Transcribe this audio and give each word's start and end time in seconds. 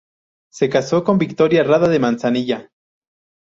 Se 0.51 0.67
casó 0.67 1.03
con 1.03 1.19
Victoria 1.19 1.63
Rada 1.63 1.87
de 1.87 1.99
Manzanilla. 1.99 2.71